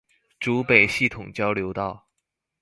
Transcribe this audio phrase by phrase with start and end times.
[0.39, 2.07] 竹北系統交流道